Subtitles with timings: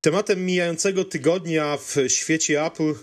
[0.00, 2.94] Tematem mijającego tygodnia w świecie Apple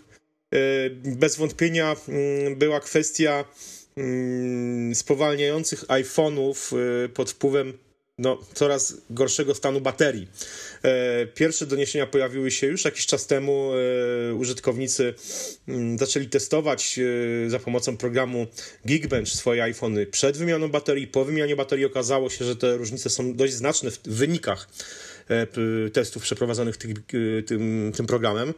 [1.04, 3.46] bez wątpienia mm, była kwestia
[3.98, 6.76] mm, spowalniających iPhone'ów
[7.14, 7.74] pod wpływem
[8.18, 10.28] no, coraz gorszego stanu baterii.
[10.84, 13.72] E, pierwsze doniesienia pojawiły się już jakiś czas temu.
[14.30, 15.14] E, użytkownicy
[15.68, 17.00] mm, zaczęli testować
[17.46, 18.48] e, za pomocą programu
[18.86, 21.08] Geekbench swoje iPhony przed wymianą baterii.
[21.08, 24.70] Po wymianie baterii okazało się, że te różnice są dość znaczne w wynikach
[25.94, 26.78] testów przeprowadzonych
[27.46, 28.54] tym, tym programem.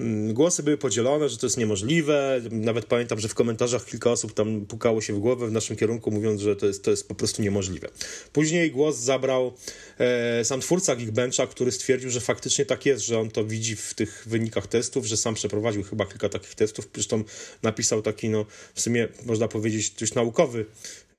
[0.00, 2.40] Mm, głosy były podzielone, że to jest niemożliwe.
[2.50, 6.10] Nawet pamiętam, że w komentarzach kilka osób tam pukało się w głowę w naszym kierunku,
[6.10, 7.88] mówiąc, że to jest, to jest po prostu niemożliwe.
[8.32, 9.52] Później głos zabrał
[9.98, 13.94] e, sam twórca Geekbencha, który stwierdził, że faktycznie tak jest, że on to widzi w
[13.94, 16.88] tych wynikach testów, że sam przeprowadził chyba kilka takich testów.
[16.94, 17.24] Zresztą
[17.62, 20.66] napisał taki, no w sumie można powiedzieć, dość naukowy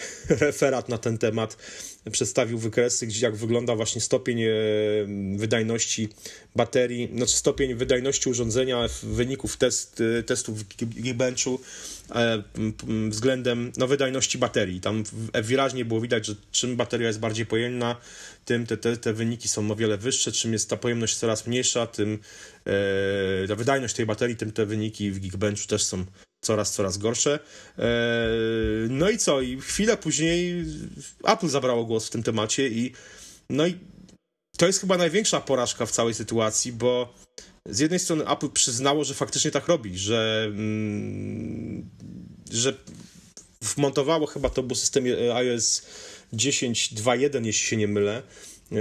[0.30, 1.58] referat na ten temat,
[2.12, 4.50] przedstawił wykresy, gdzie jak wygląda właśnie stopień e,
[5.36, 6.10] wydajności
[6.56, 11.60] baterii, znaczy stopień wydajności urządzenia wyników test, e, testów w Geekbenchu
[12.16, 12.44] e,
[13.10, 14.82] względem no, wydajności baterii.
[14.82, 17.96] Tam wyraźnie było widać, że czym bateria jest bardziej pojemna,
[18.46, 21.88] tym te, te, te wyniki są o wiele wyższe, czym jest ta pojemność coraz mniejsza,
[21.88, 22.20] tym
[23.48, 26.06] ta wydajność tej baterii, tym te wyniki w Geekbenchu też są
[26.44, 27.40] coraz, coraz gorsze.
[27.80, 27.88] E,
[28.90, 29.42] no i co?
[29.42, 30.66] I chwilę później
[31.24, 32.94] Apple zabrało głos w tym temacie i
[33.50, 33.78] no i
[34.58, 37.14] to jest chyba największa porażka w całej sytuacji, bo
[37.66, 41.90] z jednej strony Apple przyznało, że faktycznie tak robi, że, mm,
[42.52, 42.74] że
[43.62, 45.86] wmontowało chyba to był system iOS
[46.34, 48.24] 10.2.1, jeśli się nie mylę,
[48.72, 48.76] e,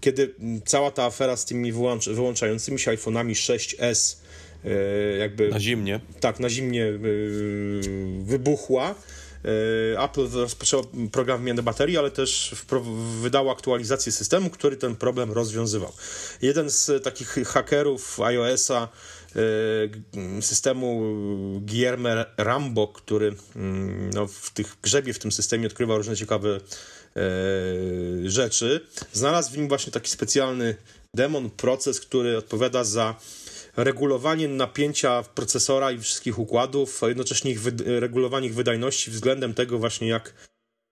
[0.00, 0.34] kiedy
[0.66, 4.30] cała ta afera z tymi wyłącz, wyłączającymi się iPhone'ami 6S E,
[5.18, 5.48] jakby...
[5.48, 6.00] Na zimnie.
[6.20, 6.98] Tak, na zimnie e,
[8.22, 8.94] wybuchła.
[9.94, 12.54] E, Apple rozpoczęło program wymiany baterii, ale też
[13.22, 15.92] wydało aktualizację systemu, który ten problem rozwiązywał.
[16.42, 18.88] Jeden z takich hakerów iOS-a
[20.40, 21.02] systemu
[21.60, 26.60] Guillermo Rambo, który mm, no, w tych grzebie w tym systemie odkrywa różne ciekawe
[28.24, 30.76] rzeczy, znalazł w nim właśnie taki specjalny
[31.14, 33.14] demon, proces, który odpowiada za
[33.76, 40.08] regulowanie napięcia procesora i wszystkich układów, a jednocześnie ich regulowanie ich wydajności względem tego właśnie
[40.08, 40.34] jak,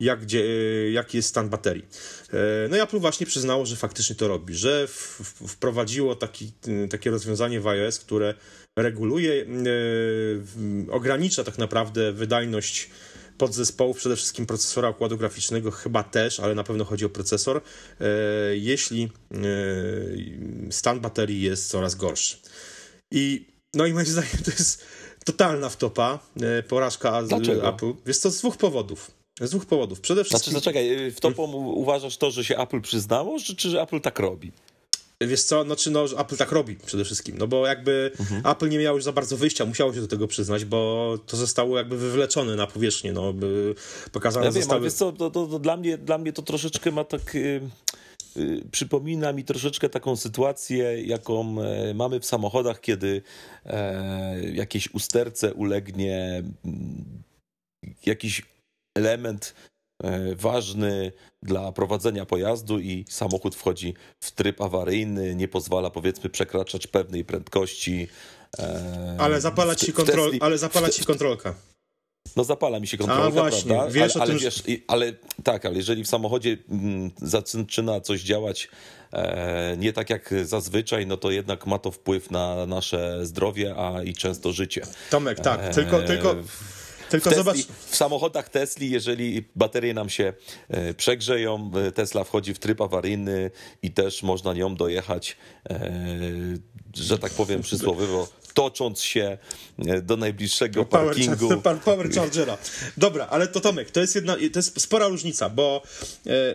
[0.00, 0.44] jak, gdzie,
[0.92, 1.86] jaki jest stan baterii.
[2.32, 6.52] E, no i Apple właśnie przyznało, że faktycznie to robi, że w, w, wprowadziło taki,
[6.90, 8.34] takie rozwiązanie w iOS, które
[8.78, 12.90] reguluje, e, ogranicza tak naprawdę wydajność
[13.38, 17.60] podzespołów, przede wszystkim procesora układu graficznego, chyba też, ale na pewno chodzi o procesor,
[18.00, 18.04] e,
[18.56, 19.12] jeśli
[20.70, 22.36] stan baterii jest coraz gorszy.
[23.10, 24.84] I no i moim zdaniem to jest
[25.24, 27.68] totalna wtopa, e, porażka Dlaczego?
[27.68, 27.92] Apple.
[28.06, 29.10] Jest to z dwóch powodów.
[29.40, 30.00] Z dwóch powodów.
[30.00, 30.50] Przede znaczy, wszystkim...
[30.50, 31.68] Znaczy, zaczekaj, wtopą hmm.
[31.68, 34.52] uważasz to, że się Apple przyznało, czy, czy że Apple tak robi?
[35.20, 38.46] Wiesz co, znaczy no, Apple tak robi przede wszystkim, no bo jakby mhm.
[38.46, 41.78] Apple nie miało już za bardzo wyjścia, musiało się do tego przyznać, bo to zostało
[41.78, 43.74] jakby wywleczone na powierzchnię, no, by
[44.12, 44.80] pokazane ja zostały...
[44.80, 47.34] Wiem, wiesz co, to, to, to, dla, mnie, dla mnie to troszeczkę ma tak...
[47.34, 47.60] Yy
[48.70, 53.22] przypomina mi troszeczkę taką sytuację, jaką e, mamy w samochodach, kiedy
[53.66, 57.22] e, jakiejś usterce ulegnie mm,
[58.06, 58.42] jakiś
[58.98, 59.54] element
[60.02, 61.12] e, ważny
[61.42, 68.08] dla prowadzenia pojazdu i samochód wchodzi w tryb awaryjny, nie pozwala powiedzmy przekraczać pewnej prędkości.
[69.18, 71.54] Ale zapala ci, kontrol, ale zapala ci kontrolka.
[72.36, 73.74] No zapala mi się kontrolka, A, właśnie.
[73.74, 73.92] prawda?
[73.92, 75.12] Wiesz ale, ale, wiesz, ale
[75.44, 78.68] tak, ale jeżeli w samochodzie mm, zaczyna coś działać
[79.12, 84.02] e, nie tak jak zazwyczaj, no to jednak ma to wpływ na nasze zdrowie, a
[84.02, 84.82] i często życie.
[85.10, 86.36] Tomek, tak, e, tylko, tylko...
[87.10, 87.66] Tylko w, Tesli, zobacz.
[87.86, 90.32] w samochodach Tesli, jeżeli baterie nam się
[90.68, 93.50] e, przegrzeją, e, Tesla wchodzi w tryb awaryjny
[93.82, 95.36] i też można nią dojechać,
[95.70, 95.90] e,
[96.94, 99.38] że tak powiem przysłowiowo, tocząc się
[99.78, 101.62] e, do najbliższego power, parkingu.
[101.84, 102.58] Power Chargera.
[102.96, 105.82] Dobra, ale to Tomek, to jest jedna, to jest spora różnica, bo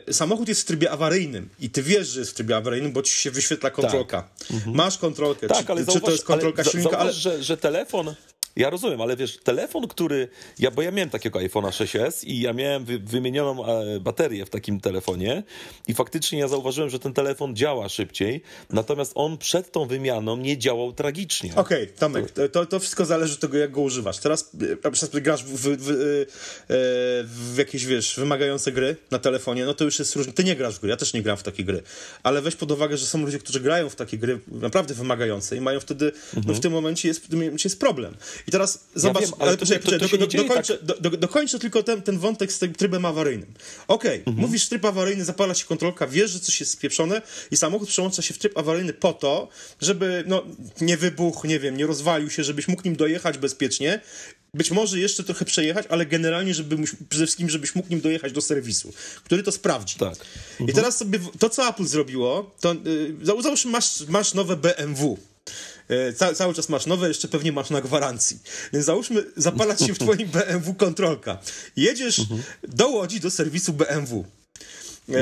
[0.08, 3.02] e, samochód jest w trybie awaryjnym i ty wiesz, że jest w trybie awaryjnym, bo
[3.02, 4.22] ci się wyświetla kontrolka.
[4.22, 4.52] Tak.
[4.52, 4.76] Mhm.
[4.76, 5.48] Masz kontrolkę.
[5.48, 6.92] Tak, czy, ale zauważ, czy to jest kontrolka ale, silnika?
[6.92, 7.38] Zauważ, ale...
[7.38, 8.16] że, że telefon
[8.56, 10.28] ja rozumiem, ale wiesz, telefon, który.
[10.60, 14.50] Ja, bo ja miałem takiego iPhone'a 6S i ja miałem wy, wymienioną e, baterię w
[14.50, 15.44] takim telefonie,
[15.88, 20.58] i faktycznie ja zauważyłem, że ten telefon działa szybciej, natomiast on przed tą wymianą nie
[20.58, 21.56] działał tragicznie.
[21.56, 24.18] Okej, okay, Tomek, to, to wszystko zależy od tego, jak go używasz.
[24.18, 24.52] Teraz
[24.92, 26.26] przykład grasz w, w, w, e,
[27.24, 30.34] w, jakieś, wiesz, wymagające gry na telefonie, no to już jest różnie.
[30.34, 31.84] Ty nie grasz w gry, ja też nie gram w takie gry,
[32.24, 35.62] ale weź pod uwagę, że są ludzie, którzy grają w takie gry naprawdę wymagające i
[35.62, 36.44] mają wtedy, mhm.
[36.48, 38.16] no w tym momencie jest, w tym momencie jest problem.
[38.48, 41.60] I teraz zobacz, wiem, ale ale to- poczekaj, to- to do, dokończę, do, do, dokończę
[41.60, 43.54] tylko ten, ten wątek z tym trybem awaryjnym.
[43.88, 44.38] Okej, Mhm.
[44.38, 48.34] mówisz tryb awaryjny, zapala się kontrolka, wiesz, że coś jest spieprzone i samochód przełącza się
[48.34, 49.48] w tryb awaryjny po to,
[49.82, 50.44] żeby no,
[50.82, 54.02] nie wybuchł, nie wiem, nie rozwalił się, żebyś mógł nim dojechać bezpiecznie.
[54.56, 56.78] Być może jeszcze trochę przejechać, ale generalnie, żeby
[57.10, 58.94] przede wszystkim, żebyś mógł nim dojechać do serwisu,
[59.24, 59.96] który to sprawdzi.
[60.00, 60.16] Tak.
[60.68, 65.18] I teraz sobie to, co Apple zrobiło, to yy, za- załóżmy, masz, masz nowe BMW.
[65.88, 68.40] E, Ca, cały czas masz nowe, jeszcze pewnie masz na gwarancji.
[68.74, 71.38] Więc załóżmy, zapala ci się w twoim BMW kontrolka.
[71.76, 72.22] Jedziesz
[72.64, 74.26] do Łodzi, do serwisu BMW.
[75.10, 75.16] E,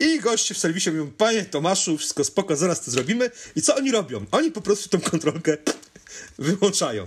[0.00, 3.30] I goście w serwisie mówią, panie Tomaszu, wszystko spoko, zaraz to zrobimy.
[3.56, 4.24] I co oni robią?
[4.30, 5.56] Oni po prostu tą kontrolkę
[6.38, 7.06] wyłączają.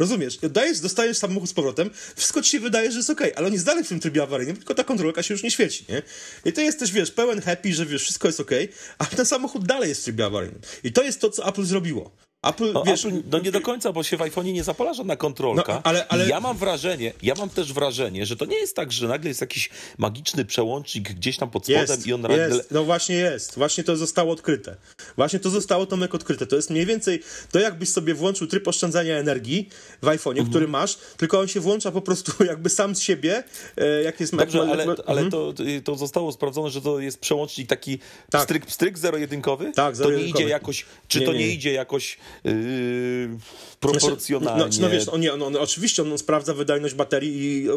[0.00, 0.38] Rozumiesz?
[0.50, 3.64] Dajesz, dostajesz samochód z powrotem, wszystko ci się wydaje, że jest okej, ale on jest
[3.64, 6.02] dalej w tym trybie awaryjnym, tylko ta kontrolka się już nie świeci, nie?
[6.44, 8.68] I to jesteś, wiesz, pełen happy, że wiesz, wszystko jest okej,
[8.98, 10.60] ale ten samochód dalej jest w trybie awaryjnym.
[10.84, 12.23] I to jest to, co Apple zrobiło.
[12.48, 13.04] Apple, No, wiesz...
[13.04, 15.74] Apple, no nie do końca, bo się w iPhone'ie nie zapala żadna kontrolka.
[15.74, 18.92] No, ale- ale- Ja mam wrażenie, ja mam też wrażenie, że to nie jest tak,
[18.92, 22.48] że nagle jest jakiś magiczny przełącznik gdzieś tam pod spodem Jest, i on nagle...
[22.48, 24.76] jest, no właśnie jest, właśnie to zostało odkryte.
[25.16, 26.46] Właśnie to zostało, Tomek, odkryte.
[26.46, 29.68] To jest mniej więcej to, jakbyś sobie włączył tryb oszczędzania energii
[30.02, 30.50] w iPhone'ie, Mhm.
[30.50, 33.44] który masz, tylko on się włącza po prostu jakby sam z siebie,
[33.76, 34.36] e, jak jest...
[34.36, 35.30] Dobrze, jak- ale, ale mhm.
[35.30, 35.54] to,
[35.84, 37.98] to zostało sprawdzone, że to jest przełącznik taki
[38.30, 38.40] Tak.
[38.40, 39.64] pstryk, pstryk zero-jedynkowy?
[39.64, 40.42] Tak, To nie zero-jedynkowy.
[40.44, 41.48] idzie jakoś, czy Nie, to nie, nie.
[41.48, 43.38] idzie jakoś yy,
[43.80, 44.64] proporcjonalnie?
[44.64, 47.68] No, no wiesz, on, nie, on, on, oczywiście on sprawdza wydajność baterii i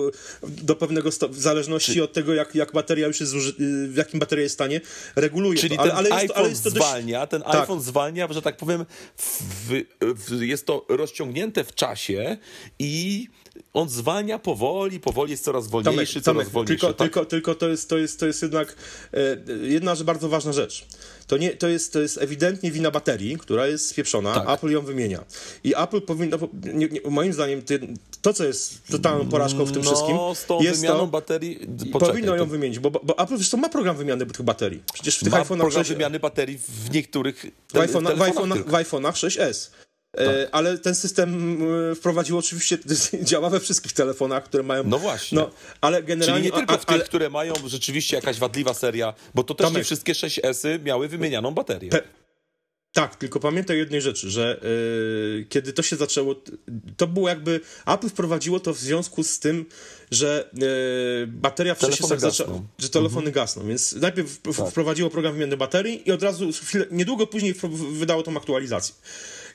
[0.48, 3.56] do pewnego stopnia, w zależności od tego, jak, jak bateria już jest, zuży,
[3.88, 4.81] w jakim bateria jest stanie,
[5.15, 5.81] reguluje Czyli to.
[5.81, 6.86] Ale, ten ale jest, ale jest to dość...
[6.86, 7.56] zwalnia, ten Tak.
[7.56, 8.86] iPhone zwalnia, że tak powiem,
[9.18, 12.38] w, w, jest to rozciągnięte w czasie
[12.80, 13.27] i
[13.74, 16.80] on zwalnia powoli, powoli jest coraz wolniejszy, Tomek, coraz Tomek, wolniejszy.
[16.80, 17.07] tylko, tak?
[17.07, 18.75] tylko, tylko to, jest, to, jest, to jest jednak
[19.13, 20.86] e, jedna że bardzo ważna rzecz.
[21.27, 24.50] To, nie, to, jest, to jest ewidentnie wina baterii, która jest spieprzona, Tak.
[24.50, 25.24] Apple ją wymienia.
[25.63, 26.38] I Apple powinno,
[26.74, 27.62] nie, nie, moim zdaniem,
[28.21, 31.59] to co jest totalną porażką w tym no, wszystkim, z tą jest wymianą to, baterii...
[31.92, 34.83] Poczekaj, powinno ją to wymienić, bo, bo Apple zresztą ma program wymiany tych baterii.
[34.94, 38.63] Przecież w tych ma iPhone'ach program 6, wymiany baterii w niektórych w iPhone'ach, w iPhone'ach,
[38.63, 39.69] w iPhone'ach 6S.
[40.18, 41.58] E, ale ten system
[41.92, 42.78] e, wprowadził oczywiście,
[43.22, 44.84] działa we wszystkich telefonach, które mają...
[44.84, 45.36] No właśnie.
[45.38, 45.50] No,
[45.81, 46.46] ale Czyli generalnie...
[46.46, 49.78] nie tylko w tych, ale, które mają rzeczywiście jakaś wadliwa seria, bo to też Tomek.
[49.78, 51.90] nie wszystkie 6S-y miały wymienianą baterię.
[51.92, 52.02] Pe-
[52.94, 56.36] Tak, tylko pamiętaj jednej rzeczy, że yy, kiedy to się zaczęło,
[56.98, 59.66] to było jakby, Apple wprowadziło to w związku z tym,
[60.12, 62.68] że yy, bateria w Telefony czasach zaczęła, gasną.
[62.80, 64.69] że telefony gasną, więc najpierw Tak.
[64.69, 67.56] wprowadziło program wymiany baterii i od razu, chwilę, niedługo później
[67.92, 68.96] wydało tą aktualizację.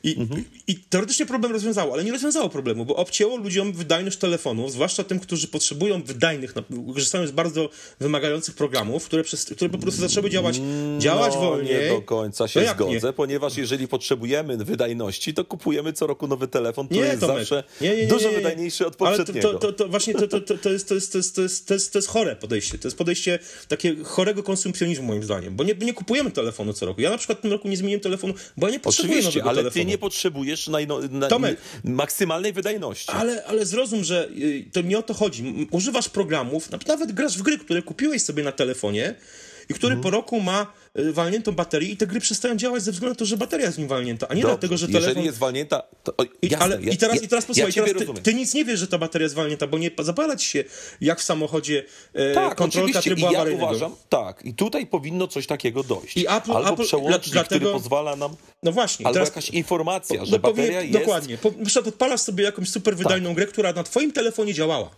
[0.04, 0.44] I, Mhm.
[0.66, 5.20] I teoretycznie problem rozwiązało, ale nie rozwiązało problemu, bo obcięło ludziom wydajność telefonów, zwłaszcza tym,
[5.20, 6.54] którzy potrzebują wydajnych,
[6.94, 7.68] korzystają z bardzo
[8.00, 10.60] wymagających programów, które, przez, które po prostu zaczęły działać,
[10.98, 11.82] działać no, wolniej.
[11.84, 13.12] nie do końca się No zgodzę, nie?
[13.12, 17.38] ponieważ jeżeli potrzebujemy wydajności, to kupujemy co roku nowy telefon, który Nie, jest Tomek.
[17.38, 18.36] zawsze Nie, nie, nie, dużo nie, nie.
[18.36, 19.52] wydajniejszy od Ale to, poprzedniego.
[19.52, 21.42] to, to, to właśnie to, to, to, to, jest, to, jest, to, jest, to, jest,
[21.42, 22.78] to, jest, to, jest, to jest chore podejście.
[22.78, 23.38] To jest podejście
[23.68, 27.00] takie chorego konsumpcjonizmu moim zdaniem, bo nie, nie kupujemy telefonu co roku.
[27.00, 29.50] Ja na przykład w tym roku nie zmieniłem telefonu, bo ja nie potrzebuję Oczywiście, nowego
[29.50, 29.84] ale telefonu.
[29.84, 31.56] ty nie potrzebujesz najno, na, Tomek.
[31.84, 33.10] maksymalnej wydajności.
[33.12, 35.68] Ale, ale zrozum, że y, to nie o to chodzi.
[35.70, 39.14] Używasz programów, na- nawet grasz w gry, które kupiłeś sobie na telefonie
[39.68, 40.02] i który Mhm.
[40.02, 40.66] po roku ma
[40.98, 43.76] y, walniętą baterię i te gry przestają działać ze względu na to, że bateria jest
[43.76, 45.08] w nim walnięta, a nie Dobrze, dlatego, że telefon...
[45.08, 47.72] Jeżeli jest walnięta, to o, I, jasne, ale, ja, i, teraz, ja, I teraz posłuchaj,
[47.76, 50.36] ja teraz ty, ty nic nie wiesz, że ta bateria jest walnięta, bo nie zapala
[50.36, 50.64] ci się
[51.00, 53.66] jak w samochodzie e, Tak, kontrolka trybu I ja awaryjnego.
[53.66, 56.16] uważam, tak, i tutaj powinno coś takiego dojść.
[56.16, 59.06] I Apple- Albo Apple- przełącznik, dla- dlatego- który pozwala nam, No właśnie.
[59.06, 60.92] albo teraz, jakaś informacja, no że powinien- bateria jest...
[60.92, 61.02] Tak.
[61.02, 61.38] Dokładnie.
[61.38, 64.90] Po, na przykład odpalasz sobie jakąś super wydajną grę, która na twoim telefonie działała.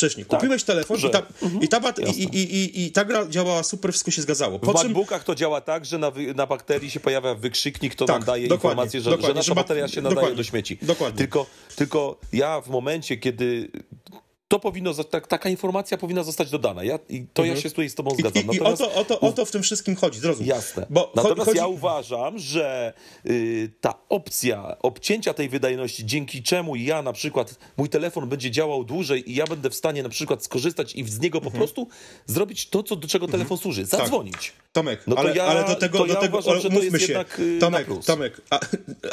[0.00, 0.26] Wcześniej.
[0.26, 1.22] Tak, Kupiłeś telefon i ta,
[1.60, 4.58] i, ta bat- i, i, i, ta gra działała super, wszystko się zgadzało.
[4.58, 8.04] W Po czym MacBookach to działa tak, że na, na bakterii się pojawia wykrzyknik, to
[8.04, 10.78] Tak, nam daje informację, że, że nasza że bateria się nadaje do śmieci.
[10.82, 11.18] dokładnie.
[11.18, 13.70] Tylko, tylko ja w momencie, kiedy
[14.50, 16.84] to powinno, tak, taka informacja powinna zostać dodana.
[16.84, 18.26] Ja, I to ja się tutaj z tobą Mhm.
[18.26, 18.54] I, zgadzam.
[18.54, 20.46] i, i o, to, o, to, o to w tym wszystkim chodzi, zrozum.
[20.46, 20.86] Jasne.
[20.90, 21.58] Bo Natomiast chodzi...
[21.58, 22.92] ja uważam, że
[23.26, 28.84] y, ta opcja obcięcia tej wydajności, dzięki czemu ja na przykład, mój telefon będzie działał
[28.84, 31.52] dłużej i ja będę w stanie na przykład skorzystać i z niego Mhm.
[31.52, 31.86] po prostu
[32.26, 33.84] zrobić to, co, do czego telefon służy.
[33.86, 34.52] Zadzwonić.
[34.72, 36.68] Tomek, No to ale, ja- ale do tego, to do ja tego uważam, ale że
[36.68, 37.12] to umówmy jest się.
[37.12, 37.86] jednak, y, Tomek.
[38.06, 38.60] Tomek, a,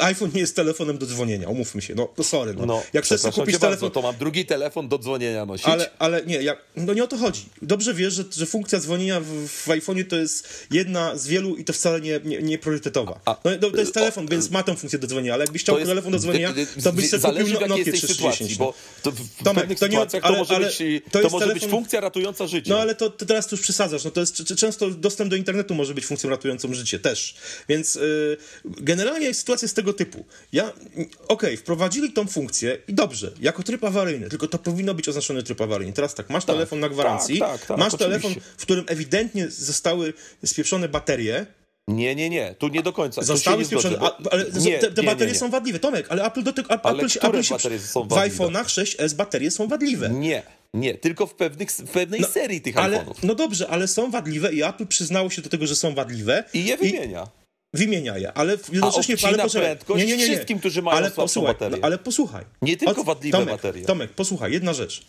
[0.10, 1.94] iPhone nie jest telefonem do dzwonienia, umówmy się.
[1.94, 2.54] No, sorry.
[2.54, 2.66] No.
[2.66, 5.66] No, Jak chcesz kupić telefon, bardzo, to mam drugi telefon do dzwonienia dzwonienia nosić.
[5.66, 7.44] Ale, ale nie, ja, no nie o to chodzi.
[7.62, 11.64] Dobrze wiesz, że, że funkcja dzwonienia w, w iPhone'ie to jest jedna z wielu i
[11.64, 13.20] to wcale nie, nie, nie priorytetowa.
[13.24, 15.78] A- No, no, to jest telefon, więc ma tą funkcję do dzwonienia, ale jakbyś chciał
[15.78, 16.54] jest- telefon do dzwonienia,
[16.84, 18.58] to byś sobie kupił jakiej Nokia jesteś sytuacji, 310.
[18.58, 20.78] bo to w, Tomek, pewnych to nie- sytuacjach to ale- może, ale być,
[21.10, 22.70] to to może być telefon- funkcja ratująca życie.
[22.70, 24.04] No ale to, to teraz tu już przesadzasz.
[24.04, 27.34] No to jest często dostęp do internetu może być funkcją ratującą życie też.
[27.68, 30.24] Więc y, generalnie sytuacja jest tego typu.
[30.52, 30.72] Ja,
[31.28, 35.60] okej, wprowadzili tą funkcję i dobrze, jako tryb awaryjny, tylko to powinno być oznaczony tryb
[35.60, 35.92] awaryjny.
[35.92, 38.20] Teraz tak, masz telefon na gwarancji, tak, tak, masz oczywiście.
[38.20, 40.12] telefon, w którym ewidentnie zostały
[40.44, 41.46] spieprzone baterie,
[41.88, 43.22] Nie, nie, nie, tu nie do końca.
[43.22, 43.98] Zostały spieprzone,
[44.30, 45.78] ale nie, te, te nie, baterie nie, są wadliwe.
[45.78, 46.70] Tomek, ale Apple do tego...
[46.70, 48.36] Ale Apple, które Apple się, baterie są W wadliwe?
[48.36, 50.08] iPhone'ach 6s baterie są wadliwe.
[50.10, 50.42] Nie,
[50.74, 53.14] nie, tylko w, pewnych, w pewnej serii tych ale, iPhone'ów.
[53.22, 56.44] No dobrze, ale są wadliwe i Apple przyznało się do tego, że są wadliwe.
[56.54, 57.28] I je wymienia.
[57.74, 59.14] Wymienia je, ale jednocześnie...
[59.14, 61.76] obcina ale posłuchaj, prędkość wszystkim, którzy mają ale posłuchaj, baterię.
[61.76, 62.44] no, ale posłuchaj.
[62.62, 63.84] Nie tylko Od- wadliwe Tomek, baterie.
[63.84, 65.04] Tomek, posłuchaj, jedna rzecz.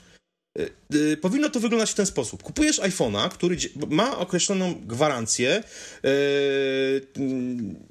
[0.59, 2.43] Y, y, Powinno to wyglądać w ten sposób.
[2.43, 5.63] Kupujesz iPhone'a, który ma określoną gwarancję
[6.03, 7.87] yy, mm,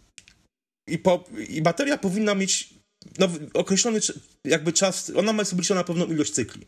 [0.89, 2.75] i, po, i bateria powinna mieć
[3.19, 4.01] no, określony
[4.45, 6.67] jakby czas, ona ma sobie liczona na pewną ilość cykli.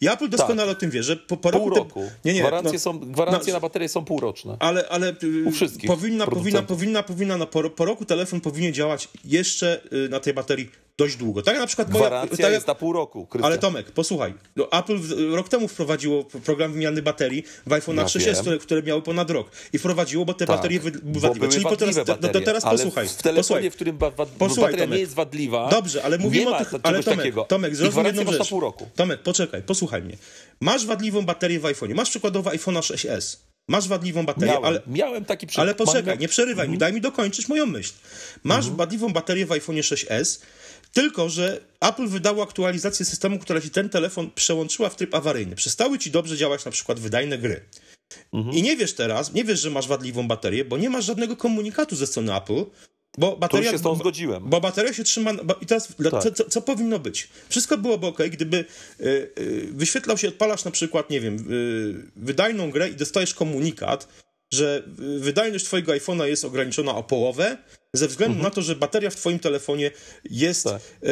[0.00, 1.60] I Apple doskonale o tym wie, że po, po Tak.
[1.60, 1.80] Pół roku...
[1.82, 2.10] te- roku.
[2.24, 4.56] Nie, nie, gwarancje no, są, gwarancje no, na baterie są półroczne.
[4.60, 8.72] ale, ale y, U wszystkich powinna, powinna, powinna, powinna, no, po, po roku telefon powinien
[8.74, 11.42] działać jeszcze y, na tej baterii dość długo.
[11.42, 13.46] Tak jak na przykład moja, Gwarancja tak jest na pół roku, Krystian.
[13.52, 14.34] ale Tomek, posłuchaj.
[14.56, 14.98] No, Apple
[15.30, 18.34] rok temu wprowadziło program wymiany baterii w iPhone'ach Ja 6s, wiem.
[18.34, 19.50] które, które miały ponad rok.
[19.72, 21.48] I wprowadziło, bo te Tak, baterie wadliwe.
[21.48, 23.08] Czyli po teraz, no to baterie, teraz ale posłuchaj.
[23.08, 23.70] w telefonie, posłuchaj.
[23.70, 24.96] w którym ba, ba, Posłuchaj, bateria Tomek.
[24.96, 26.68] nie jest wadliwa, Dobrze, ale mówimy o tych...
[26.70, 27.44] czegoś Ale Tomek, takiego.
[27.44, 28.48] Tomek zrozum jedną rzecz.
[28.48, 28.88] pół roku.
[28.96, 30.16] Tomek, poczekaj, posłuchaj mnie.
[30.60, 31.94] Masz wadliwą baterię w iPhone'ie.
[31.94, 33.36] Masz przykładowo iPhone'a 6s.
[33.68, 34.80] Masz wadliwą baterię, Miałem, ale...
[34.86, 35.62] miałem taki przykład.
[35.64, 36.70] Ale poczekaj, Mam- nie przerywaj Mhm.
[36.72, 37.92] mi, daj mi dokończyć moją myśl.
[38.44, 40.40] Masz wadliwą baterię w iPhone 6s,
[40.92, 45.56] tylko że Apple wydało aktualizację systemu, która ci ten telefon przełączyła w tryb awaryjny.
[45.56, 47.60] Przestały ci dobrze działać na przykład wydajne gry.
[48.32, 48.56] Mhm.
[48.56, 51.96] I nie wiesz teraz, nie wiesz, że masz wadliwą baterię, bo nie masz żadnego komunikatu
[51.96, 52.64] ze strony Apple,
[53.18, 53.64] bo bateria...
[53.64, 54.42] już się z tą zgodziłem.
[54.46, 55.34] bo bateria się trzyma.
[55.34, 56.22] Bo, I teraz Tak.
[56.22, 57.28] co, co, co powinno być?
[57.48, 58.64] Wszystko byłoby ok, gdyby
[59.00, 59.04] y,
[59.38, 64.08] y, wyświetlał się, odpalasz na przykład, nie wiem, y, wydajną grę i dostajesz komunikat,
[64.52, 64.82] że
[65.18, 67.58] wydajność twojego iPhone'a jest ograniczona o połowę,
[67.94, 69.90] ze względu na to, że bateria w twoim telefonie
[70.30, 70.82] jest Mhm.
[70.82, 71.10] Tak.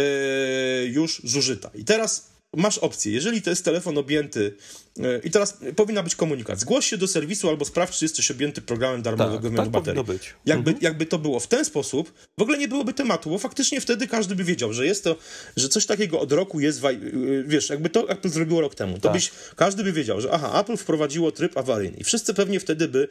[0.92, 1.70] już zużyta.
[1.74, 4.54] I teraz masz opcję, jeżeli to jest telefon objęty
[4.98, 8.60] y, i teraz powinna być komunikat, zgłoś się do serwisu albo sprawdź, czy jesteś objęty
[8.62, 10.04] programem darmowego Tak, wymiany tak baterii.
[10.04, 10.34] być.
[10.46, 14.06] Jakby, jakby to było w ten sposób, w ogóle nie byłoby tematu, bo faktycznie wtedy
[14.06, 15.16] każdy by wiedział, że jest to,
[15.56, 19.00] że coś takiego od roku jest, i- wiesz, jakby to Apple zrobiło rok temu, to
[19.00, 19.12] Tak.
[19.12, 21.96] byś, każdy by wiedział, że aha, Apple wprowadziło tryb awaryjny.
[21.98, 23.08] I wszyscy pewnie wtedy by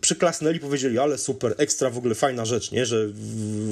[0.00, 3.08] przyklasnęli, powiedzieli, ale super, ekstra, w ogóle fajna rzecz, nie, że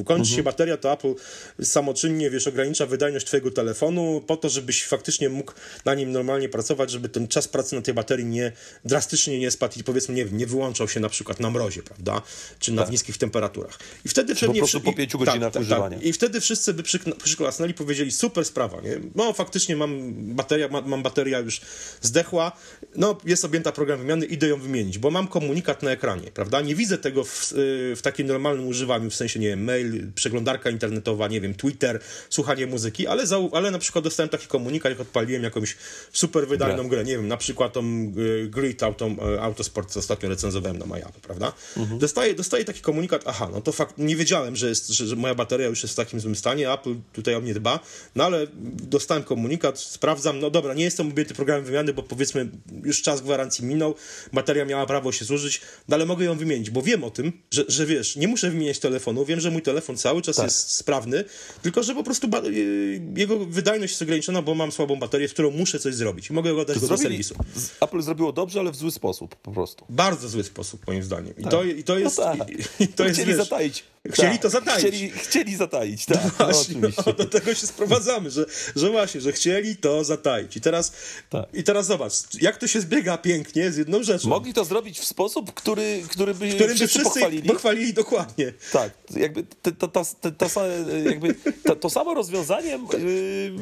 [0.05, 1.15] kończy się bateria, to Apple
[1.63, 5.53] samoczynnie, wiesz, ogranicza wydajność twojego telefonu po to, żebyś faktycznie mógł
[5.85, 8.53] na nim normalnie pracować, żeby ten czas pracy na tej baterii nie
[8.85, 12.23] drastycznie nie spadł i powiedzmy, nie nie wyłączał się na przykład na mrozie, prawda,
[12.59, 13.79] czy na niskich temperaturach.
[14.05, 14.61] I wtedy po pewnie...
[14.61, 15.97] prostu wszy- po pięciu tak, godzinach tak, używania.
[15.97, 16.07] Tak.
[16.07, 19.01] I wtedy wszyscy by przyk- przyklasnęli, powiedzieli, super sprawa, nie?
[19.15, 21.61] No faktycznie mam bateria, ma, mam bateria już
[22.03, 22.53] zdechła,
[22.97, 26.61] no jest objęta program wymiany, idę ją wymienić, bo mam komunikat na ekranie, prawda?
[26.61, 30.71] Nie widzę tego w, y, w takim normalnym używaniu, w sensie, nie wiem, mail, przeglądarka
[30.71, 32.01] internetowa, nie wiem, Twitter,
[32.31, 35.77] słuchanie muzyki, ale, zau- ale na przykład dostałem taki komunikat, jak odpaliłem jakąś
[36.13, 36.89] super wydajną Grę.
[36.89, 40.87] grę, nie wiem, na przykład tą y, Grid Auto, y, Autosport, co ostatnio recenzowałem na
[40.87, 41.53] Majapu, prawda?
[41.77, 41.99] Mhm.
[41.99, 45.67] Dostaję, dostaję taki komunikat, aha, no to fakt, nie wiedziałem, że, jest, że, moja bateria
[45.67, 47.81] już jest w takim złym stanie, Apple tutaj o mnie dba,
[48.17, 48.47] no ale
[48.91, 52.49] dostałem komunikat, sprawdzam, no dobra, nie jestem objęty programem wymiany, bo powiedzmy
[52.85, 53.95] już czas gwarancji minął,
[54.33, 57.65] bateria miała prawo się zużyć, no ale mogę ją wymienić, bo wiem o tym, że,
[57.69, 60.45] że wiesz, nie muszę wymieniać telefonu, wiem, że mój telefon cały czas Tak.
[60.45, 61.25] jest sprawny,
[61.63, 65.51] tylko że po prostu y, jego wydajność jest ograniczona, bo mam słabą baterię, z którą
[65.51, 67.35] muszę coś zrobić mogę go dać do serwisu.
[67.81, 69.85] Apple zrobiło dobrze, ale w zły sposób po prostu.
[69.89, 71.35] Bardzo zły sposób, moim zdaniem.
[71.39, 72.19] I, to, i to jest...
[72.19, 72.51] No tak.
[72.51, 73.85] i, i to jest chcieli wiesz, zataić.
[74.11, 74.43] Chcieli Tak.
[74.43, 74.79] to zataić.
[74.79, 76.25] Chcieli, chcieli zataić, tak.
[76.25, 77.03] No, Właśnie, oczywiście.
[77.07, 80.57] no, do tego się sprowadzamy, że, że właśnie, że chcieli to zataić.
[80.57, 80.93] I teraz,
[81.31, 81.47] Tak.
[81.55, 84.29] I teraz zobacz, jak to się zbiega pięknie z jedną rzeczą.
[84.29, 87.49] Mogli to zrobić w sposób, który, który by którym by wszyscy wszyscy pochwalili.
[87.49, 88.53] pochwalili dokładnie.
[88.73, 90.05] Tak, jakby ta, ta,
[90.49, 90.67] ta,
[91.05, 91.35] jakby
[91.81, 93.53] to samo rozwiązanie yy,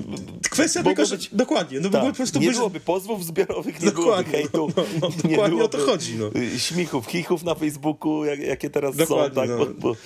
[0.50, 3.90] Kwestia tylko, że dokładnie, no bo tak, po prostu nie by- byłoby pozwów zbiorowych, nie
[3.90, 6.30] Dokładnie, byłoby hejtu, no, no, nie dokładnie o to chodzi, no.
[6.40, 9.66] y, śmichów, chichów na Facebooku, jak, jakie teraz Dokładnie, są, tak, no.
[9.66, 9.96] bo, bo y,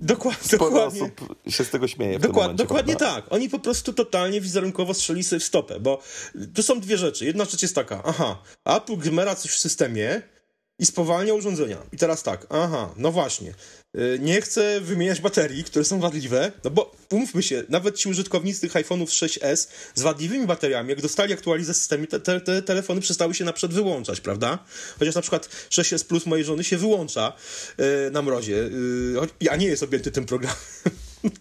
[0.00, 1.02] Dokładnie, sporo dokładnie.
[1.02, 2.64] osób się z tego śmieje Dokład, momencie.
[2.64, 3.22] dokładnie prawda?
[3.22, 3.32] tak.
[3.32, 6.02] Oni po prostu totalnie wizerunkowo strzeli sobie w stopę, bo
[6.54, 7.24] tu są dwie rzeczy.
[7.24, 10.22] Jedna rzecz jest taka, aha, Apple gmera coś w systemie,
[10.78, 11.76] i spowalnia urządzenia.
[11.92, 13.54] I teraz tak, aha, no właśnie.
[13.96, 18.68] Y, nie chcę wymieniać baterii, które są wadliwe, no bo umówmy się, nawet ci użytkownicy
[18.68, 23.44] iPhone'ów 6S z wadliwymi bateriami, jak dostali aktualizację systemu, te, te, te, telefony przestały się
[23.44, 24.58] na przykład wyłączać, prawda?
[24.98, 27.32] Chociaż na przykład 6S Plus mojej żony się wyłącza
[27.78, 28.70] yy, na mrozie,
[29.40, 30.58] yy, a nie jest objęty tym programem.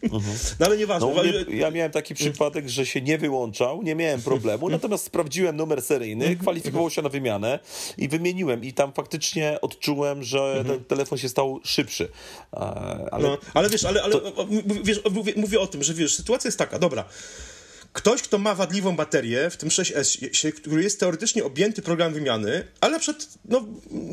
[0.03, 0.36] Mhm.
[0.60, 1.13] No ale nieważne.
[1.15, 4.72] No, nie, ja miałem taki przypadek, że się nie wyłączał, nie miałem problemu, mhm.
[4.82, 6.39] natomiast sprawdziłem numer seryjny, mhm.
[6.39, 7.60] kwalifikował się na wymianę
[7.98, 12.10] i wymieniłem i tam faktycznie odczułem, że ten telefon się stał szybszy.
[13.12, 14.48] Ale, no, ale wiesz, ale, ale to...
[14.84, 17.06] wiesz, mówię, mówię o tym, że wiesz, sytuacja jest taka, dobra,
[17.98, 23.00] Ktoś, kto ma wadliwą baterię, w tym 6S, który jest teoretycznie objęty programem wymiany, ale
[23.00, 23.66] przykład, no,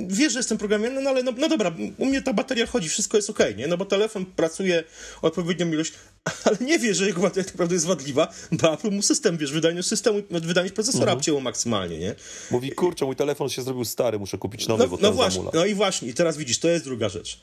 [0.07, 3.17] wie, że jestem programem, no ale no, no dobra, u mnie ta bateria chodzi, wszystko
[3.17, 3.67] jest ok, nie?
[3.67, 4.85] No bo telefon pracuje
[5.23, 5.93] odpowiednią ilość,
[6.45, 9.53] ale nie wie, że jego bateria tak naprawdę jest wadliwa, bo Apple mu system, wiesz,
[9.53, 11.19] wydajność systemu, wydajność procesora mhm.
[11.19, 12.15] obcięło maksymalnie, nie?
[12.51, 15.67] Mówi, kurczę, mój telefon się zrobił stary, muszę kupić nowy, no, bo no właśnie, No
[15.67, 17.41] i właśnie, i teraz widzisz, to jest druga rzecz.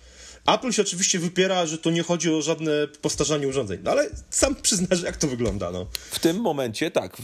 [0.47, 2.71] Apple się oczywiście wypiera, że to nie chodzi o żadne
[3.01, 5.71] postarzanie urządzeń, no ale sam przyznasz, jak to wygląda.
[5.71, 5.85] No.
[6.11, 7.17] W tym momencie tak,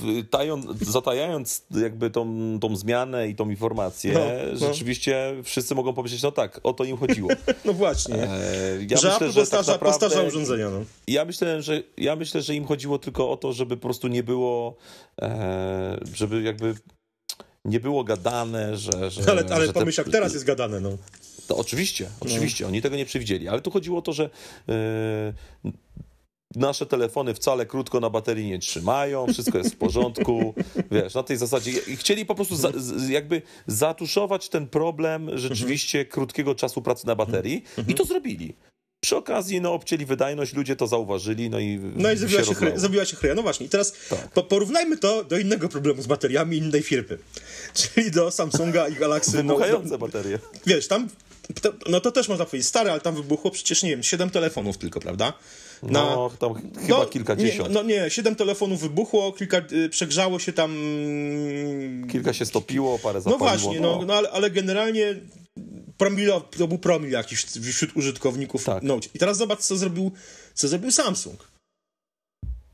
[0.82, 4.20] zatajając jakby tą, tą zmianę i tą informację, no,
[4.54, 4.68] no.
[4.68, 7.30] rzeczywiście wszyscy mogą powiedzieć, no tak, o to im chodziło.
[7.66, 8.16] no właśnie.
[8.16, 8.30] E,
[8.90, 10.70] ja że myślę, Apple że postarza, tak naprawdę, postarza urządzenia.
[10.70, 10.84] No.
[11.08, 14.24] Ja, myślę, że, ja myślę, że im chodziło tylko o to, żeby po prostu nie
[14.24, 14.76] było,
[15.22, 16.76] e, żeby jakby
[17.66, 19.12] nie było gadane, że...
[19.12, 20.02] że ale ale że pomyśl, te...
[20.02, 20.98] jak teraz jest gadane, no.
[21.48, 22.68] To oczywiście, oczywiście, no.
[22.68, 24.30] oni tego nie przewidzieli, ale tu chodziło o to, że
[24.68, 25.74] yy,
[26.56, 30.54] nasze telefony wcale krótko na baterii nie trzymają, wszystko jest w porządku,
[30.92, 31.72] wiesz, na tej zasadzie.
[31.72, 32.72] I chcieli po prostu za,
[33.10, 38.54] jakby zatuszować ten problem rzeczywiście krótkiego czasu pracy na baterii i to zrobili.
[39.04, 42.80] Przy okazji, no, obcięli wydajność, ludzie to zauważyli, no i No i zrobiła się, się,
[42.80, 43.36] zrobiła się chryja.
[43.36, 44.32] No właśnie, i teraz tak.
[44.32, 47.18] po, porównajmy to do innego problemu z bateriami innej firmy,
[47.96, 49.38] czyli do Samsunga i Galaxy.
[49.38, 50.40] Wybuchające no, baterie.
[50.66, 51.10] Wiesz, tam
[51.62, 54.78] to, no to też można powiedzieć stare, ale tam wybuchło przecież, nie wiem, 7 telefonów
[54.78, 55.34] tylko, prawda?
[55.84, 57.70] Na, no, tam chyba no, kilkadziesiąt.
[57.70, 60.78] Nie, no nie, 7 telefonów wybuchło, kilka, y, przegrzało się tam...
[62.12, 63.40] Kilka się stopiło, parę zapaliło.
[63.40, 65.16] No właśnie, no, no ale, ale generalnie
[65.98, 68.84] promilo, to był promil jakiś wśród użytkowników tak.
[68.84, 69.08] Note.
[69.14, 70.12] I teraz zobacz, co zrobił,
[70.54, 71.48] co zrobił Samsung.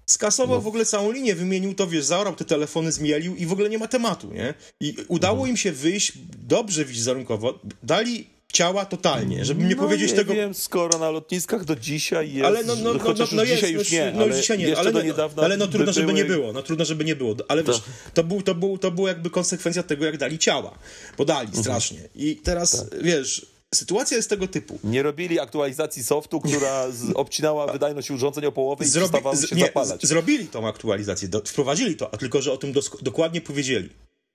[0.10, 0.62] Skasował no.
[0.62, 3.77] w ogóle całą linię, wymienił to, wiesz, zaorał te telefony, zmielił i w ogóle nie
[3.77, 4.53] ma tematu, nie?
[4.80, 5.50] I udało mhm.
[5.50, 6.13] im się wyjść,
[6.48, 10.34] dobrze wizerunkowo, dali ciała totalnie, żeby nie no powiedzieć nie tego...
[10.34, 13.56] wiem, skoro na lotniskach do dzisiaj jest, ale no, no, no, chociaż no, no jest,
[13.56, 16.14] dzisiaj już nie, no, ale dzisiaj nie, ale, do niedawna ale no trudno, by żeby
[16.14, 17.82] nie było, no trudno, żeby nie było, ale wiesz,
[18.14, 20.78] to, był, to, był, to było jakby konsekwencja tego, jak dali ciała,
[21.18, 21.64] bo dali mhm.
[21.64, 23.04] strasznie i teraz, tak.
[23.04, 23.46] wiesz,
[23.76, 24.80] sytuacja jest tego typu.
[24.84, 29.18] Nie robili aktualizacji softu, która obcinała wydajność urządzeń o połowę i Zrobi,
[29.48, 30.08] się nie, zapalać.
[30.08, 33.89] Zrobili tą aktualizację, do, wprowadzili to, a tylko, że o tym dokładnie powiedzieli.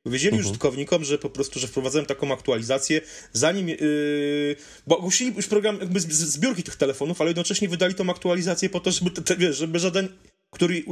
[0.08, 0.40] Powiedzieli uh-huh.
[0.40, 3.00] użytkownikom, że po prostu, że wprowadzałem taką aktualizację,
[3.32, 3.68] zanim.
[3.68, 8.80] Yy, bo ogłosili już program jakby zbiórki tych telefonów, ale jednocześnie wydali tą aktualizację po
[8.80, 10.08] to, żeby, te, wiesz, żeby żaden
[10.50, 10.84] który,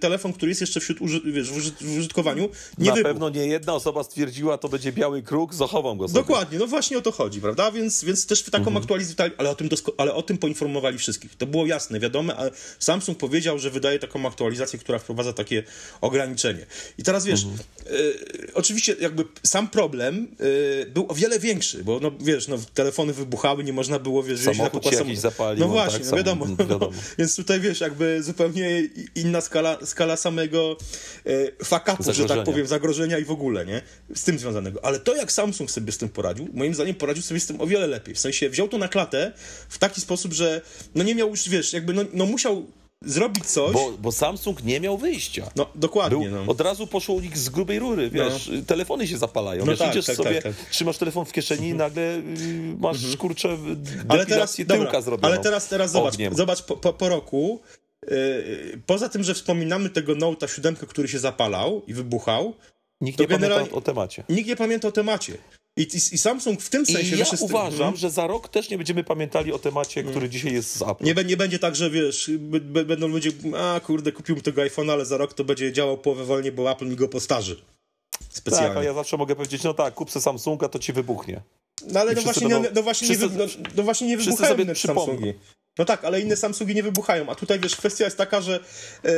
[0.00, 3.12] telefon, który jest jeszcze wśród uży, wiesz, w użytkowaniu, nie Na wybuchł.
[3.12, 6.20] pewno nie jedna osoba stwierdziła, to będzie biały kruk, zachowam go sobie.
[6.20, 7.72] Dokładnie, no właśnie o to chodzi, prawda?
[7.72, 8.76] Więc, więc też taką mhm.
[8.76, 11.36] aktualizację, ale o, tym ale o tym poinformowali wszystkich.
[11.36, 15.62] To było jasne, wiadome, ale Samsung powiedział, że wydaje taką aktualizację, która wprowadza takie
[16.00, 16.66] ograniczenie.
[16.98, 17.60] I teraz wiesz, mhm.
[17.90, 23.12] y, oczywiście jakby sam problem y, był o wiele większy, bo no wiesz, no, telefony
[23.12, 25.60] wybuchały, nie można było, wiesz, Samochód się jakiś zapalił.
[25.60, 26.90] No właśnie, tak, no, wiadomo, no, wiadomo.
[27.18, 30.76] więc tutaj wiesz, jakby zupełnie inna skala, skala samego
[31.26, 33.82] e, fakapu, że tak powiem, zagrożenia i w ogóle, nie?
[34.14, 34.84] Z tym związanego.
[34.84, 37.66] Ale to, jak Samsung sobie z tym poradził, moim zdaniem poradził sobie z tym o
[37.66, 38.14] wiele lepiej.
[38.14, 39.32] W sensie wziął to na klatę
[39.68, 40.60] w taki sposób, że
[40.94, 42.66] no nie miał już, wiesz, jakby no, no musiał
[43.04, 43.72] zrobić coś.
[43.72, 45.50] Bo, bo, Samsung nie miał wyjścia.
[45.56, 46.28] No, dokładnie.
[46.28, 46.52] Był, no.
[46.52, 48.24] Od razu poszło u nich z grubej rury, no.
[48.24, 48.62] wiesz, no.
[48.66, 49.64] telefony się zapalają.
[49.64, 50.70] No wiesz, tak, idziesz tak, sobie, tak, tak.
[50.70, 52.22] trzymasz telefon w kieszeni i nagle y,
[52.78, 53.16] masz, mhm.
[53.16, 53.58] kurczę,
[54.08, 55.34] ale teraz, tyłka dobra, zrobioną.
[55.34, 57.60] Ale teraz, teraz zobacz, zobacz po, po, po roku
[58.86, 62.54] poza tym, że wspominamy tego Note'a 7, który się zapalał i wybuchał,
[63.00, 64.24] Nikt nie pamięta o temacie.
[64.28, 65.38] Nikt nie pamięta o temacie.
[65.76, 67.16] I, i, i Samsung w tym sensie...
[67.16, 67.96] I ja uważam, hmm.
[67.96, 70.30] że za rok też nie będziemy pamiętali o temacie, który hmm.
[70.30, 71.04] dzisiaj jest z Apple.
[71.04, 72.30] Nie, nie będzie tak, że wiesz,
[72.86, 76.52] będą ludzie, a kurde, kupiłem tego iPhone'a, ale za rok to będzie działał połowę wolniej,
[76.52, 77.62] bo Apple mi go postarzy.
[78.28, 78.68] Specjalnie.
[78.68, 81.42] Tak, a ja zawsze mogę powiedzieć, no tak, kup sobie Samsunga, to ci wybuchnie.
[81.86, 83.44] No ale no właśnie, będą, no, no, właśnie nie, no,
[83.76, 85.34] no właśnie nie wybuchają sobie Samsungi.
[85.78, 88.64] No tak, ale inne Samsungi nie wybuchają, a tutaj wiesz, kwestia jest taka, że
[89.04, 89.10] e,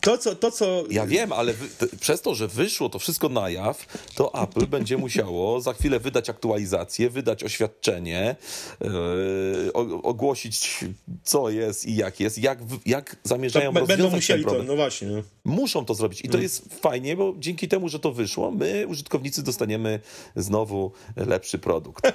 [0.00, 0.84] to, co, to, co...
[0.90, 1.68] Ja wiem, ale wy,
[2.00, 6.30] przez to, że wyszło to wszystko na jaw, to Apple będzie musiało za chwilę wydać
[6.30, 8.36] aktualizację, wydać oświadczenie,
[8.80, 10.84] yy, ogłosić
[11.24, 14.76] co jest i jak jest, jak, jak zamierzają to rozwiązać Będą musieli ten to, no
[14.76, 15.08] właśnie.
[15.08, 15.22] No.
[15.44, 16.42] Muszą to zrobić i to mm.
[16.42, 20.00] jest fajnie, bo dzięki temu, że to wyszło, my, użytkownicy, dostaniemy
[20.36, 22.04] znowu lepszy produkt.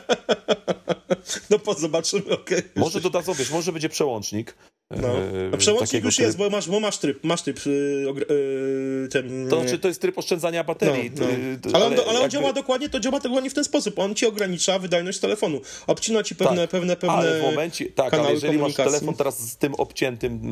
[1.50, 2.60] No po zobaczymy, okej.
[2.60, 2.72] Okay.
[2.76, 4.56] Może dodadzą, wiesz, może będzie przełącznik.
[5.02, 5.08] No.
[5.08, 5.22] E,
[5.54, 6.26] A przełącznik już tryb...
[6.26, 9.48] jest, bo masz, bo masz tryb, masz tryb yy, ten...
[9.50, 11.12] To znaczy, to jest tryb oszczędzania baterii.
[11.20, 11.26] No,
[11.66, 11.72] no.
[11.74, 12.30] Ale, on, ale on jakby...
[12.30, 14.00] działa dokładnie, to działa dokładnie w ten sposób.
[14.00, 15.62] On ci ogranicza wydajność telefonu.
[15.88, 19.40] Obcina ci pewne, tak, pewne, pewne ale w momencie, tak, ale jeżeli masz telefon teraz
[19.40, 20.44] z tym obciętym mm,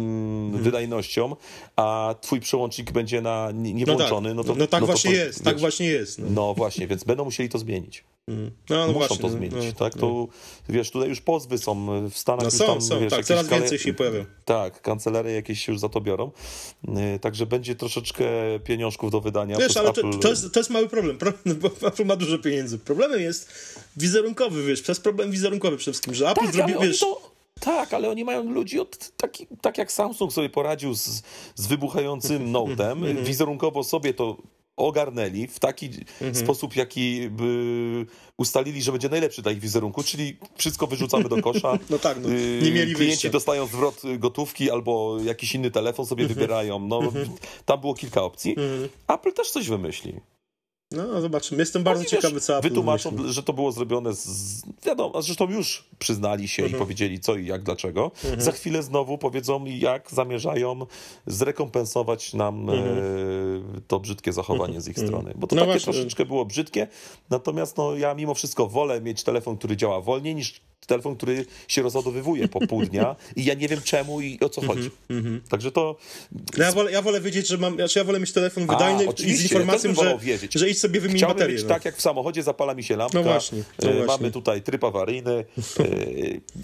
[0.49, 0.63] hmm.
[0.63, 1.35] wydajnością,
[1.75, 4.47] a twój przełącznik będzie na niewłączony, no, tak.
[4.47, 4.59] no to...
[4.59, 6.19] No tak no właśnie to, jest, wiesz, tak właśnie jest.
[6.19, 6.25] No.
[6.29, 8.03] no właśnie, więc będą musieli to zmienić.
[8.69, 9.93] No, no Muszą właśnie, to zmienić, no, tak?
[9.93, 10.27] To, no.
[10.69, 12.43] wiesz, tutaj już pozwy są w Stanach.
[12.43, 14.25] No są, tam, są, wiesz, tak, coraz więcej się pojawia.
[14.45, 16.31] Tak, kancelerie jakieś się już za to biorą.
[17.15, 18.25] Y, także będzie troszeczkę
[18.63, 19.57] pieniążków do wydania.
[19.57, 20.01] Wiesz, ale Apple...
[20.01, 21.17] to, to, jest, to jest mały problem,
[21.61, 22.79] bo Apple ma dużo pieniędzy.
[22.79, 23.49] Problemem jest
[23.97, 26.99] wizerunkowy, wiesz, przez problem wizerunkowy przede wszystkim, że Apple tak, zrobi, wiesz...
[26.99, 27.31] To...
[27.59, 31.21] Tak, ale oni mają ludzi od taki, tak jak Samsung sobie poradził z,
[31.55, 33.23] z wybuchającym Note'em, mhm.
[33.25, 34.37] wizerunkowo sobie to
[34.75, 36.35] ogarnęli w taki mhm.
[36.35, 38.05] sposób, jaki by
[38.37, 41.77] ustalili, że będzie najlepszy dla ich wizerunku, czyli wszystko wyrzucamy do kosza.
[41.89, 42.29] No tak, no.
[42.29, 43.29] nie mieli Klienci wyjścia.
[43.29, 46.35] dostają zwrot gotówki albo jakiś inny telefon sobie mhm.
[46.35, 46.79] wybierają.
[46.79, 47.29] No, mhm.
[47.65, 48.51] Tam było kilka opcji.
[48.51, 48.89] Mhm.
[49.07, 50.13] Apple też coś wymyśli.
[50.91, 51.61] No, zobaczymy.
[51.61, 53.33] Jestem bardzo ciekawy, co Apple Wytłumaczą, myśli.
[53.33, 54.61] że to było zrobione z...
[54.85, 56.77] Wiadomo, zresztą już przyznali się mhm.
[56.77, 58.11] i powiedzieli co i jak, dlaczego.
[58.23, 58.41] Mhm.
[58.41, 60.85] Za chwilę znowu powiedzą, jak zamierzają
[61.27, 62.97] zrekompensować nam mhm.
[62.97, 63.01] e,
[63.87, 65.07] to brzydkie zachowanie z ich mhm.
[65.07, 65.33] strony.
[65.35, 65.93] Bo to no takie właśnie.
[65.93, 66.87] troszeczkę było brzydkie,
[67.29, 71.81] natomiast no, ja mimo wszystko wolę mieć telefon, który działa wolniej, niż telefon, który się
[71.81, 74.91] rozładowywuje po pół dnia i ja nie wiem czemu i o co chodzi.
[75.09, 75.49] Mm -hmm.
[75.49, 75.97] Także to...
[76.57, 79.23] No ja, wolę, ja wolę wiedzieć, że mam, znaczy ja wolę mieć telefon wydajny A,
[79.23, 80.53] i z informacją, że, wiedzieć.
[80.53, 81.55] że idź sobie wymień Chciałbym baterię.
[81.55, 81.69] Mieć no.
[81.69, 84.07] tak jak w samochodzie, zapala mi się lampka, no właśnie, no e, właśnie.
[84.07, 85.45] mamy tutaj tryb awaryjny e,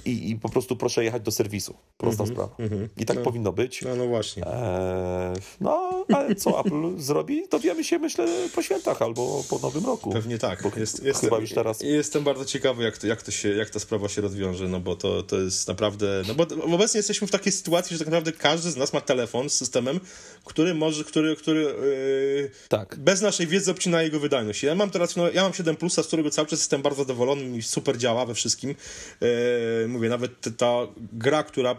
[0.05, 1.73] i, i, po prostu proszę jechać do serwisu.
[1.97, 2.31] Prosta -hmm.
[2.31, 2.55] sprawa.
[2.97, 3.23] I tak no.
[3.23, 3.81] powinno być.
[3.81, 4.45] No, no właśnie.
[4.45, 10.11] E, no, ale co Apple zrobi, dowiemy się myślę po świętach albo po nowym roku.
[10.11, 10.63] Pewnie tak.
[10.77, 11.81] Jest, jest, chyba już teraz...
[11.81, 14.95] Jestem bardzo ciekawy, jak to, jak to się, jak ta sprawa się rozwiąże, no bo
[14.95, 18.71] to, to jest naprawdę, no bo obecnie jesteśmy w takiej sytuacji, że tak naprawdę każdy
[18.71, 19.99] z nas ma telefon z systemem,
[20.45, 22.95] który może, który, który yy, tak.
[22.99, 24.63] bez naszej wiedzy obcina jego wydajność.
[24.63, 27.57] Ja mam teraz, no, ja mam 7 Plusa, z którego cały czas jestem bardzo zadowolony
[27.57, 28.75] i super działa we wszystkim.
[29.21, 31.75] Yy, mówię, nawet ta gra, która,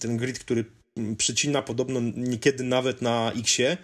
[0.00, 0.64] ten grid, który
[1.18, 3.76] przycina podobno niekiedy nawet na Xie,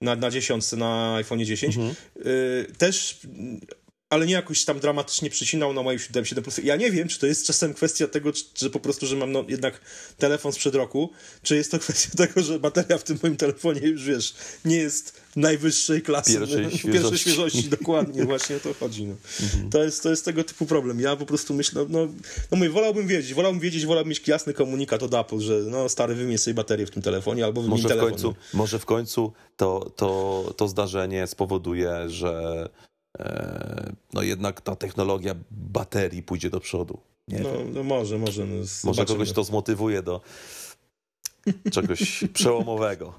[0.00, 1.94] na, na dziesiątce, na iPhone 10, mhm.
[2.16, 3.20] yy, też
[4.10, 6.58] ale nie jakoś tam dramatycznie przycinał na moim 7, 7 Plus.
[6.58, 9.44] Ja nie wiem, czy to jest czasem kwestia tego, że po prostu, że mam no,
[9.48, 9.80] jednak
[10.18, 11.10] telefon sprzed roku,
[11.42, 15.20] czy jest to kwestia tego, że bateria w tym moim telefonie już, wiesz, nie jest
[15.36, 16.38] najwyższej klasy.
[16.38, 16.88] Pierwszej świeżości.
[16.88, 19.04] Pierwszej świeżości, dokładnie, właśnie o to chodzi.
[19.04, 19.14] No.
[19.42, 19.70] Mhm.
[19.70, 21.00] To, jest, to jest tego typu problem.
[21.00, 22.08] Ja po prostu myślę, no,
[22.50, 26.14] no mówię, wolałbym wiedzieć, wolałbym wiedzieć, wolałbym mieć jasny komunikat od Apple, że no stary,
[26.14, 28.08] wymień sobie baterię w tym telefonie, albo wymień może telefon.
[28.08, 28.58] W końcu, no.
[28.58, 32.68] Może w końcu to, to, to zdarzenie spowoduje, że
[34.12, 36.98] no jednak ta technologia baterii pójdzie do przodu.
[37.28, 38.46] Nie no, no może, może.
[38.46, 40.20] No może kogoś to zmotywuje do
[41.72, 43.14] czegoś przełomowego.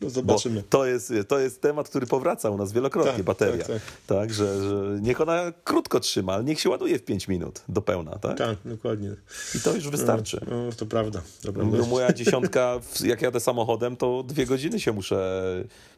[0.00, 0.60] No zobaczymy.
[0.60, 3.64] Bo to jest, to jest temat, który powraca u nas wielokrotnie, tak, bateria.
[3.64, 3.82] Tak, tak.
[4.06, 7.82] tak że, że, niech ona krótko trzyma, ale niech się ładuje w 5 minut do
[7.82, 8.38] pełna, tak?
[8.38, 9.16] Tak, dokładnie.
[9.54, 10.40] I to już wystarczy.
[10.50, 11.22] No, no to prawda.
[11.44, 15.42] Dobra, no, moja dziesiątka, jak jadę samochodem, to dwie godziny się muszę,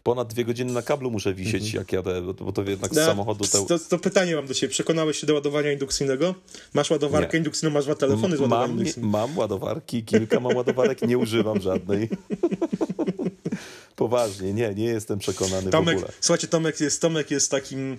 [0.03, 1.75] ponad dwie godziny na kablu muszę wisieć, mhm.
[1.75, 3.45] jak jadę, bo to jednak z no, samochodu...
[3.45, 3.67] Te...
[3.67, 4.71] To, to, pytanie mam do ciebie.
[4.71, 6.35] Przekonałeś się do ładowania indukcyjnego?
[6.75, 7.39] Masz ładowarkę nie.
[7.39, 12.09] indukcyjną, masz dwa telefony z ładowaniem mam, mam ładowarki, kilka mam ładowarek, nie używam żadnej.
[13.97, 16.13] Poważnie, nie, nie jestem przekonany Tomek, w ogóle.
[16.21, 17.99] Słuchajcie, Tomek jest, Tomek jest takim,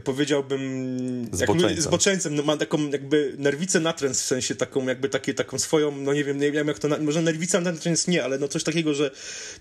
[0.00, 1.82] powiedziałbym, zboczeńcem.
[1.82, 2.34] zboczeńcem.
[2.34, 6.24] No, ma taką jakby nerwicę natręs, w sensie taką jakby takie, taką swoją, no nie
[6.24, 9.10] wiem, nie wiem jak to, może nerwica natręs nie, ale no coś takiego, że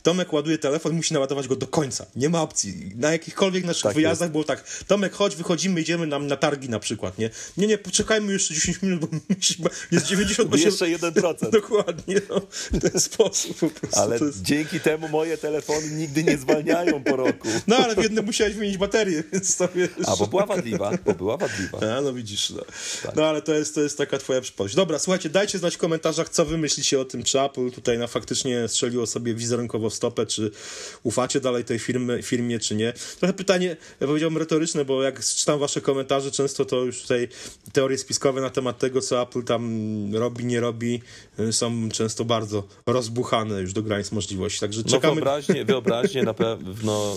[0.03, 2.05] Tomek ładuje telefon, musi naładować go do końca.
[2.15, 2.91] Nie ma opcji.
[2.95, 4.31] Na jakichkolwiek naszych tak wyjazdach jest.
[4.31, 7.29] było tak, Tomek, chodź, wychodzimy, idziemy nam na targi na przykład, nie?
[7.57, 9.07] Nie, nie, poczekajmy jeszcze 10 minut, bo
[9.91, 10.65] jest 98...
[10.71, 11.49] jeszcze 1%.
[11.61, 13.99] Dokładnie, no, w ten sposób po prostu.
[13.99, 14.41] Ale jest...
[14.41, 17.47] dzięki temu moje telefony nigdy nie zwalniają po roku.
[17.67, 19.89] No, ale w jednym musiałeś wymienić baterię, więc to wiesz.
[20.05, 21.79] A, bo była wadliwa, bo była wadliwa.
[21.97, 22.61] A, no widzisz, no.
[23.03, 23.15] Tak.
[23.15, 24.75] no ale to jest, to jest taka twoja przypowieść.
[24.75, 28.07] Dobra, słuchajcie, dajcie znać w komentarzach, co wy myślicie o tym, czy Apple tutaj na
[28.07, 30.51] faktycznie strzeliło sobie wizerunkowo w stopę, czy
[31.03, 32.93] ufacie dalej tej firmy, firmie, czy nie.
[33.19, 37.27] Trochę pytanie, ja powiedziałbym retoryczne, bo jak czytam wasze komentarze, często to już tutaj
[37.73, 41.01] teorie spiskowe na temat tego, co Apple tam robi, nie robi,
[41.39, 44.59] y, są często bardzo rozbuchane już do granic możliwości.
[44.59, 45.15] Także No czekamy.
[45.15, 47.15] wyobraźnie, wyobraźnie na pewno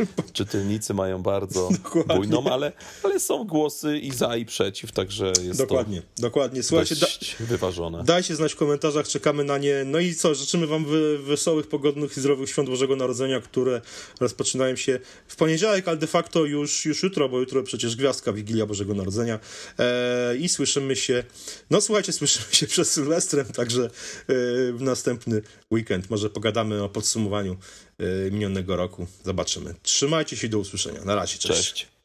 [0.00, 2.14] y, czytelnicy mają bardzo Dokładnie.
[2.36, 6.60] Bujną, ale, ale są głosy i za i przeciw, także jest Dokładnie, dokładnie.
[6.62, 7.06] to Słuchajcie, da,
[7.40, 8.04] wyważone.
[8.04, 9.84] dajcie znać w komentarzach, czekamy na nie.
[9.86, 13.80] No i co, życzymy wam wy, wesołych, pogodnych i zdrowych świąt Bożego Narodzenia, które
[14.20, 18.66] rozpoczynają się w poniedziałek, ale de facto już, już jutro, bo jutro przecież gwiazdka Wigilia
[18.66, 19.38] Bożego Narodzenia.
[19.78, 21.24] E, I słyszymy się,
[21.70, 23.88] no słuchajcie, słyszymy się przed Sylwestrem, także e,
[24.72, 26.10] w następny weekend.
[26.10, 27.56] Może pogadamy o podsumowaniu
[27.98, 29.06] e, minionego roku.
[29.24, 29.74] Zobaczymy.
[29.82, 31.04] Trzymajcie się do usłyszenia.
[31.04, 31.72] Na razie, cześć.
[31.72, 31.97] Cześć.